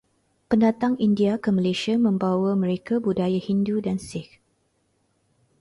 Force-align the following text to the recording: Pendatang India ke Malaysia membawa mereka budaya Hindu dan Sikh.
Pendatang 0.49 0.95
India 1.07 1.33
ke 1.43 1.49
Malaysia 1.57 1.93
membawa 2.07 2.51
mereka 2.63 2.93
budaya 3.05 3.37
Hindu 3.47 3.75
dan 3.87 3.97
Sikh. 4.07 4.31